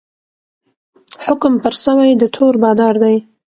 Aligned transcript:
حکم 1.25 1.53
پر 1.63 1.73
سوی 1.83 2.11
د 2.21 2.23
تور 2.35 2.53
بادار 2.63 2.95
دی 3.03 3.17